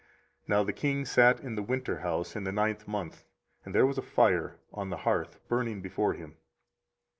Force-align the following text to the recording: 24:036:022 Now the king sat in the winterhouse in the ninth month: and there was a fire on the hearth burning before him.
24:036:022 0.47 0.49
Now 0.49 0.63
the 0.63 0.73
king 0.73 1.05
sat 1.05 1.39
in 1.41 1.53
the 1.53 1.63
winterhouse 1.63 2.35
in 2.35 2.43
the 2.43 2.51
ninth 2.51 2.87
month: 2.87 3.23
and 3.63 3.75
there 3.75 3.85
was 3.85 3.99
a 3.99 4.01
fire 4.01 4.57
on 4.73 4.89
the 4.89 4.97
hearth 5.05 5.37
burning 5.47 5.79
before 5.79 6.15
him. 6.15 6.37